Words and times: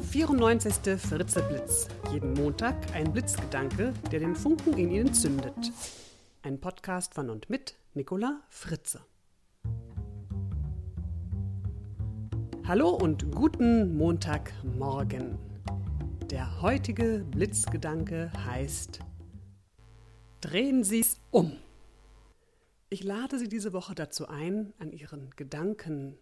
Der 0.00 0.06
94. 0.06 0.98
Fritzeblitz. 0.98 1.86
Jeden 2.10 2.32
Montag 2.32 2.74
ein 2.94 3.12
Blitzgedanke, 3.12 3.92
der 4.10 4.20
den 4.20 4.34
Funken 4.34 4.72
in 4.78 4.90
Ihnen 4.90 5.12
zündet. 5.12 5.72
Ein 6.40 6.58
Podcast 6.58 7.12
von 7.12 7.28
und 7.28 7.50
mit 7.50 7.76
Nicola 7.92 8.40
Fritze. 8.48 9.04
Hallo 12.66 12.88
und 12.88 13.30
guten 13.30 13.94
Montagmorgen. 13.98 15.38
Der 16.30 16.62
heutige 16.62 17.22
Blitzgedanke 17.30 18.32
heißt 18.46 19.00
Drehen 20.40 20.82
Sie's 20.82 21.20
um. 21.30 21.52
Ich 22.88 23.04
lade 23.04 23.38
Sie 23.38 23.48
diese 23.48 23.74
Woche 23.74 23.94
dazu 23.94 24.28
ein, 24.28 24.72
an 24.78 24.92
Ihren 24.92 25.28
Gedanken 25.36 26.16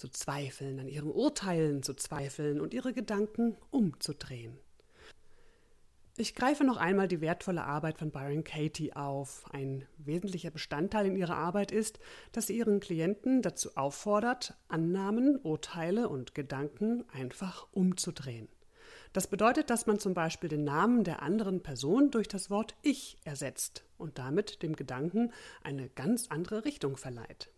zu 0.00 0.08
zweifeln, 0.08 0.80
an 0.80 0.88
Ihren 0.88 1.10
Urteilen 1.10 1.82
zu 1.82 1.94
zweifeln 1.94 2.60
und 2.60 2.72
Ihre 2.72 2.94
Gedanken 2.94 3.56
umzudrehen. 3.70 4.58
Ich 6.16 6.34
greife 6.34 6.64
noch 6.64 6.76
einmal 6.76 7.06
die 7.06 7.20
wertvolle 7.20 7.64
Arbeit 7.64 7.98
von 7.98 8.10
Byron 8.10 8.44
Katie 8.44 8.94
auf. 8.94 9.44
Ein 9.52 9.86
wesentlicher 9.98 10.50
Bestandteil 10.50 11.06
in 11.06 11.16
ihrer 11.16 11.36
Arbeit 11.36 11.70
ist, 11.72 11.98
dass 12.32 12.48
sie 12.48 12.58
ihren 12.58 12.80
Klienten 12.80 13.40
dazu 13.40 13.76
auffordert, 13.76 14.54
Annahmen, 14.68 15.38
Urteile 15.38 16.08
und 16.08 16.34
Gedanken 16.34 17.04
einfach 17.12 17.68
umzudrehen. 17.72 18.48
Das 19.12 19.28
bedeutet, 19.28 19.70
dass 19.70 19.86
man 19.86 19.98
zum 19.98 20.12
Beispiel 20.12 20.48
den 20.50 20.64
Namen 20.64 21.04
der 21.04 21.22
anderen 21.22 21.62
Person 21.62 22.10
durch 22.10 22.28
das 22.28 22.50
Wort 22.50 22.74
Ich 22.82 23.16
ersetzt 23.24 23.84
und 23.96 24.18
damit 24.18 24.62
dem 24.62 24.76
Gedanken 24.76 25.32
eine 25.62 25.88
ganz 25.88 26.26
andere 26.28 26.64
Richtung 26.64 26.96
verleiht. 26.96 27.50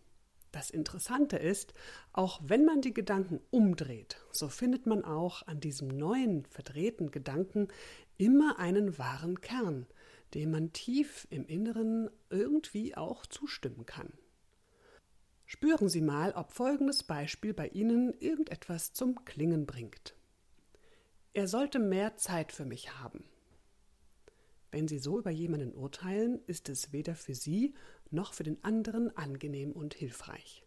Das 0.53 0.69
Interessante 0.69 1.37
ist, 1.37 1.73
auch 2.13 2.39
wenn 2.43 2.63
man 2.63 2.81
die 2.81 2.93
Gedanken 2.93 3.41
umdreht, 3.49 4.17
so 4.31 4.49
findet 4.49 4.85
man 4.85 5.03
auch 5.03 5.47
an 5.47 5.59
diesem 5.59 5.87
neuen, 5.87 6.45
verdrehten 6.45 7.09
Gedanken 7.09 7.69
immer 8.17 8.59
einen 8.59 8.99
wahren 8.99 9.41
Kern, 9.41 9.87
dem 10.35 10.51
man 10.51 10.71
tief 10.71 11.27
im 11.31 11.47
Inneren 11.47 12.11
irgendwie 12.29 12.95
auch 12.95 13.25
zustimmen 13.25 13.87
kann. 13.87 14.13
Spüren 15.47 15.89
Sie 15.89 16.01
mal, 16.01 16.33
ob 16.33 16.51
folgendes 16.51 17.01
Beispiel 17.01 17.55
bei 17.55 17.69
Ihnen 17.69 18.13
irgendetwas 18.19 18.93
zum 18.93 19.25
Klingen 19.25 19.65
bringt. 19.65 20.15
Er 21.33 21.47
sollte 21.47 21.79
mehr 21.79 22.15
Zeit 22.17 22.51
für 22.51 22.65
mich 22.65 22.99
haben. 22.99 23.23
Wenn 24.73 24.87
Sie 24.87 24.97
so 24.97 25.19
über 25.19 25.29
jemanden 25.29 25.71
urteilen, 25.71 26.39
ist 26.47 26.67
es 26.67 26.91
weder 26.91 27.13
für 27.13 27.35
Sie 27.35 27.75
noch 28.09 28.33
für 28.33 28.41
den 28.41 28.63
anderen 28.63 29.15
angenehm 29.15 29.71
und 29.71 29.93
hilfreich. 29.93 30.65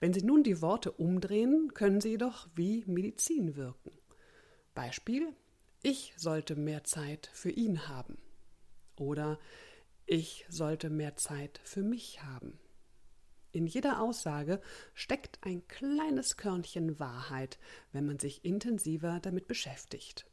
Wenn 0.00 0.14
Sie 0.14 0.22
nun 0.22 0.42
die 0.42 0.62
Worte 0.62 0.90
umdrehen, 0.90 1.74
können 1.74 2.00
sie 2.00 2.12
jedoch 2.12 2.48
wie 2.54 2.82
Medizin 2.86 3.54
wirken. 3.54 3.92
Beispiel 4.72 5.34
Ich 5.82 6.14
sollte 6.16 6.56
mehr 6.56 6.84
Zeit 6.84 7.28
für 7.34 7.50
ihn 7.50 7.88
haben. 7.88 8.16
Oder 8.96 9.38
Ich 10.06 10.46
sollte 10.48 10.88
mehr 10.88 11.16
Zeit 11.16 11.60
für 11.62 11.82
mich 11.82 12.22
haben. 12.22 12.58
In 13.50 13.66
jeder 13.66 14.00
Aussage 14.00 14.62
steckt 14.94 15.38
ein 15.42 15.68
kleines 15.68 16.38
Körnchen 16.38 16.98
Wahrheit, 16.98 17.58
wenn 17.92 18.06
man 18.06 18.18
sich 18.18 18.46
intensiver 18.46 19.20
damit 19.20 19.46
beschäftigt. 19.46 20.24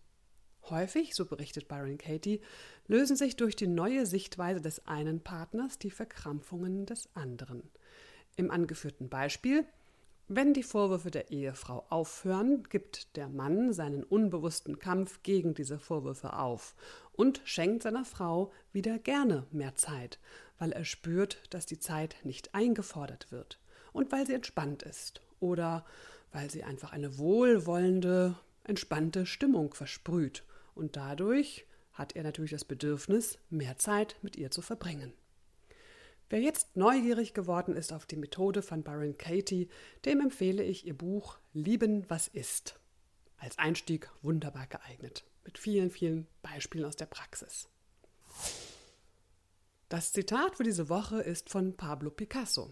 Häufig, 0.70 1.16
so 1.16 1.25
berichtet 1.25 1.67
Byron 1.67 1.98
Katie, 1.98 2.42
lösen 2.88 3.16
sich 3.16 3.36
durch 3.36 3.56
die 3.56 3.67
neue 3.67 4.06
Sichtweise 4.06 4.62
des 4.62 4.86
einen 4.88 5.22
Partners 5.22 5.80
die 5.80 5.92
Verkrampfungen 5.92 6.86
des 6.86 7.09
anderen. 7.16 7.64
Im 8.36 8.52
angeführten 8.52 9.09
Beispiel 9.09 9.66
wenn 10.31 10.53
die 10.53 10.62
Vorwürfe 10.62 11.09
der 11.09 11.31
Ehefrau 11.31 11.88
aufhören, 11.90 12.62
gibt 12.70 13.16
der 13.16 13.28
Mann 13.30 13.73
seinen 13.73 14.03
unbewussten 14.03 14.78
Kampf 14.78 15.23
gegen 15.23 15.56
diese 15.56 15.80
Vorwürfe 15.80 16.34
auf 16.34 16.75
und 17.14 17.42
schenkt 17.45 17.81
seiner 17.81 18.06
Frau 18.06 18.52
wieder 18.72 19.00
gerne 19.00 19.47
mehr 19.50 19.73
Zeit, 19.73 20.20
weil 20.59 20.72
er 20.72 20.86
spürt, 20.86 21.41
dass 21.50 21.66
die 21.66 21.80
Zeit 21.80 22.16
nicht 22.22 22.53
eingefordert 22.53 23.31
wird 23.31 23.59
und 23.91 24.12
weil 24.12 24.28
sie 24.28 24.36
entspannt 24.36 24.84
ist 24.84 25.24
oder 25.40 25.84
weil 26.31 26.51
sie 26.51 26.63
einfach 26.63 26.91
eine 26.91 27.18
wohlwollende, 27.18 28.36
entspannte 28.66 29.25
Stimmung 29.25 29.74
versprüht 29.74 30.44
und 30.79 30.95
dadurch 30.95 31.66
hat 31.94 32.16
er 32.16 32.23
natürlich 32.23 32.51
das 32.51 32.66
Bedürfnis, 32.66 33.38
mehr 33.50 33.78
Zeit 33.78 34.17
mit 34.22 34.38
ihr 34.38 34.50
zu 34.50 34.62
verbringen. 34.62 35.13
Wer 36.29 36.40
jetzt 36.40 36.78
neugierig 36.78 37.34
geworden 37.34 37.75
ist 37.75 37.91
auf 37.91 38.06
die 38.06 38.16
Methode 38.16 38.62
von 38.62 38.84
Byron 38.84 39.18
Katie, 39.18 39.68
dem 40.06 40.22
empfehle 40.22 40.63
ich 40.63 40.85
ihr 40.85 40.97
Buch 40.97 41.39
Lieben, 41.53 42.06
was 42.07 42.28
ist. 42.28 42.79
Als 43.38 43.57
Einstieg 43.57 44.09
wunderbar 44.22 44.68
geeignet, 44.68 45.25
mit 45.44 45.57
vielen, 45.57 45.89
vielen 45.89 46.28
Beispielen 46.41 46.85
aus 46.85 46.95
der 46.95 47.07
Praxis. 47.07 47.68
Das 49.89 50.13
Zitat 50.13 50.56
für 50.56 50.63
diese 50.63 50.88
Woche 50.88 51.19
ist 51.22 51.50
von 51.50 51.75
Pablo 51.75 52.12
Picasso. 52.12 52.72